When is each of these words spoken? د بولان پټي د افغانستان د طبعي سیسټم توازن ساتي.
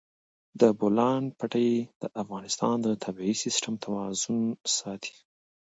د 0.59 0.61
بولان 0.79 1.23
پټي 1.37 1.69
د 2.01 2.03
افغانستان 2.21 2.75
د 2.85 2.87
طبعي 3.03 3.33
سیسټم 3.43 3.73
توازن 3.85 4.37
ساتي. 4.77 5.15